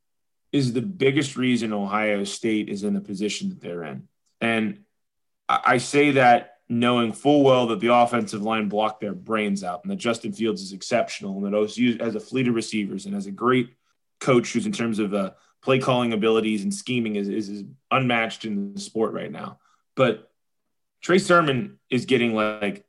is 0.52 0.72
the 0.72 0.82
biggest 0.82 1.36
reason 1.36 1.74
Ohio 1.74 2.24
State 2.24 2.70
is 2.70 2.84
in 2.84 2.94
the 2.94 3.02
position 3.02 3.50
that 3.50 3.62
they're 3.62 3.84
in. 3.84 4.08
And 4.40 4.84
I 5.50 5.78
say 5.78 6.12
that 6.12 6.58
knowing 6.70 7.12
full 7.12 7.44
well 7.44 7.68
that 7.68 7.80
the 7.80 7.94
offensive 7.94 8.42
line 8.42 8.70
blocked 8.70 9.02
their 9.02 9.14
brains 9.14 9.64
out 9.64 9.84
and 9.84 9.92
that 9.92 9.98
Justin 9.98 10.32
Fields 10.32 10.62
is 10.62 10.72
exceptional 10.72 11.38
and 11.38 11.46
that 11.46 11.58
OSU 11.58 12.00
has 12.02 12.16
a 12.16 12.20
fleet 12.20 12.48
of 12.48 12.56
receivers 12.56 13.06
and 13.06 13.14
has 13.14 13.26
a 13.26 13.32
great 13.32 13.76
coach 14.20 14.54
who's 14.54 14.66
in 14.66 14.72
terms 14.72 15.00
of 15.00 15.14
uh, 15.14 15.32
play 15.62 15.80
calling 15.80 16.14
abilities 16.14 16.64
and 16.64 16.74
scheming 16.74 17.16
is, 17.16 17.28
is, 17.28 17.50
is 17.50 17.64
unmatched 17.92 18.46
in 18.46 18.74
the 18.74 18.80
sport 18.80 19.14
right 19.14 19.32
now. 19.32 19.60
But 19.96 20.32
Trey 21.04 21.20
Sermon 21.20 21.80
is 21.90 22.06
getting 22.06 22.34
like 22.34 22.86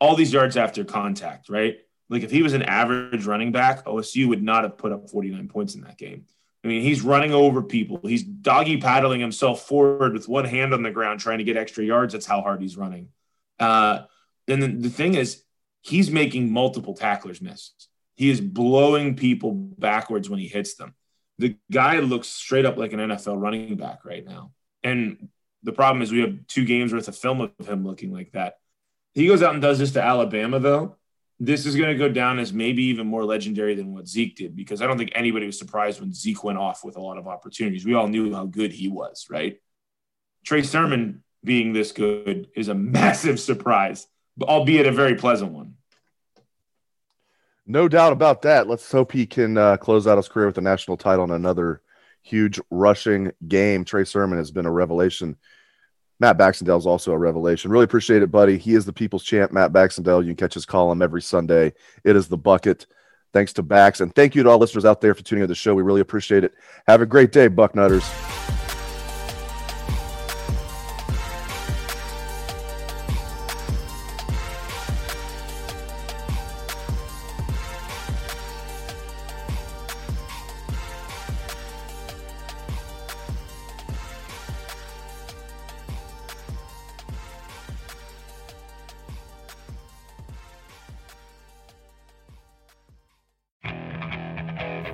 all 0.00 0.16
these 0.16 0.32
yards 0.32 0.56
after 0.56 0.84
contact, 0.84 1.48
right? 1.48 1.78
Like 2.10 2.24
if 2.24 2.30
he 2.30 2.42
was 2.42 2.52
an 2.52 2.62
average 2.62 3.24
running 3.24 3.52
back, 3.52 3.86
OSU 3.86 4.28
would 4.28 4.42
not 4.42 4.64
have 4.64 4.76
put 4.76 4.92
up 4.92 5.08
49 5.08 5.48
points 5.48 5.74
in 5.74 5.82
that 5.82 5.96
game. 5.96 6.26
I 6.64 6.68
mean, 6.68 6.82
he's 6.82 7.02
running 7.02 7.32
over 7.32 7.62
people. 7.62 8.00
He's 8.02 8.22
doggy 8.22 8.76
paddling 8.76 9.20
himself 9.20 9.66
forward 9.66 10.12
with 10.12 10.28
one 10.28 10.44
hand 10.44 10.74
on 10.74 10.82
the 10.82 10.90
ground 10.90 11.20
trying 11.20 11.38
to 11.38 11.44
get 11.44 11.56
extra 11.56 11.84
yards. 11.84 12.12
That's 12.12 12.26
how 12.26 12.42
hard 12.42 12.60
he's 12.60 12.76
running. 12.76 13.08
Uh, 13.58 14.02
and 14.46 14.62
then 14.62 14.80
the 14.82 14.90
thing 14.90 15.14
is, 15.14 15.42
he's 15.80 16.10
making 16.10 16.52
multiple 16.52 16.94
tacklers 16.94 17.40
miss. 17.40 17.72
He 18.14 18.30
is 18.30 18.40
blowing 18.40 19.16
people 19.16 19.52
backwards 19.52 20.28
when 20.28 20.38
he 20.38 20.46
hits 20.46 20.74
them. 20.74 20.94
The 21.38 21.56
guy 21.70 21.98
looks 22.00 22.28
straight 22.28 22.66
up 22.66 22.76
like 22.76 22.92
an 22.92 23.00
NFL 23.00 23.40
running 23.40 23.76
back 23.76 24.04
right 24.04 24.24
now. 24.24 24.52
And 24.84 25.28
The 25.62 25.72
problem 25.72 26.02
is 26.02 26.10
we 26.10 26.20
have 26.20 26.46
two 26.48 26.64
games 26.64 26.92
worth 26.92 27.08
of 27.08 27.16
film 27.16 27.40
of 27.40 27.66
him 27.66 27.86
looking 27.86 28.12
like 28.12 28.32
that. 28.32 28.54
He 29.14 29.26
goes 29.26 29.42
out 29.42 29.52
and 29.52 29.62
does 29.62 29.78
this 29.78 29.92
to 29.92 30.02
Alabama, 30.02 30.58
though. 30.58 30.96
This 31.38 31.66
is 31.66 31.76
going 31.76 31.90
to 31.90 31.98
go 31.98 32.08
down 32.08 32.38
as 32.38 32.52
maybe 32.52 32.84
even 32.84 33.06
more 33.06 33.24
legendary 33.24 33.74
than 33.74 33.92
what 33.92 34.08
Zeke 34.08 34.36
did 34.36 34.56
because 34.56 34.80
I 34.80 34.86
don't 34.86 34.98
think 34.98 35.12
anybody 35.14 35.46
was 35.46 35.58
surprised 35.58 36.00
when 36.00 36.12
Zeke 36.12 36.44
went 36.44 36.58
off 36.58 36.84
with 36.84 36.96
a 36.96 37.00
lot 37.00 37.18
of 37.18 37.26
opportunities. 37.26 37.84
We 37.84 37.94
all 37.94 38.08
knew 38.08 38.32
how 38.32 38.46
good 38.46 38.72
he 38.72 38.88
was, 38.88 39.26
right? 39.28 39.60
Trey 40.44 40.62
Sermon 40.62 41.22
being 41.44 41.72
this 41.72 41.92
good 41.92 42.48
is 42.54 42.68
a 42.68 42.74
massive 42.98 43.40
surprise, 43.40 44.06
albeit 44.40 44.86
a 44.86 44.92
very 44.92 45.16
pleasant 45.16 45.52
one. 45.52 45.74
No 47.66 47.88
doubt 47.88 48.12
about 48.12 48.42
that. 48.42 48.68
Let's 48.68 48.90
hope 48.90 49.12
he 49.12 49.26
can 49.26 49.56
uh, 49.56 49.76
close 49.76 50.06
out 50.06 50.16
his 50.16 50.28
career 50.28 50.46
with 50.46 50.58
a 50.58 50.62
national 50.62 50.96
title 50.96 51.24
and 51.24 51.32
another 51.32 51.80
huge 52.22 52.60
rushing 52.70 53.32
game. 53.46 53.84
Trey 53.84 54.04
Sermon 54.04 54.38
has 54.38 54.50
been 54.50 54.66
a 54.66 54.70
revelation. 54.70 55.36
Matt 56.20 56.38
Baxendale 56.38 56.78
is 56.78 56.86
also 56.86 57.12
a 57.12 57.18
revelation. 57.18 57.70
Really 57.70 57.84
appreciate 57.84 58.22
it, 58.22 58.30
buddy. 58.30 58.56
He 58.56 58.74
is 58.74 58.84
the 58.84 58.92
people's 58.92 59.24
champ, 59.24 59.52
Matt 59.52 59.72
Baxendale. 59.72 60.22
You 60.22 60.28
can 60.28 60.36
catch 60.36 60.54
his 60.54 60.64
column 60.64 61.02
every 61.02 61.20
Sunday. 61.20 61.72
It 62.04 62.14
is 62.14 62.28
the 62.28 62.36
bucket. 62.36 62.86
Thanks 63.32 63.52
to 63.54 63.62
Bax. 63.62 64.00
And 64.00 64.14
thank 64.14 64.34
you 64.34 64.42
to 64.42 64.50
all 64.50 64.58
listeners 64.58 64.84
out 64.84 65.00
there 65.00 65.14
for 65.14 65.22
tuning 65.22 65.42
in 65.42 65.48
to 65.48 65.52
the 65.52 65.54
show. 65.56 65.74
We 65.74 65.82
really 65.82 66.00
appreciate 66.00 66.44
it. 66.44 66.52
Have 66.86 67.00
a 67.00 67.06
great 67.06 67.32
day, 67.32 67.48
Bucknutters. 67.48 68.31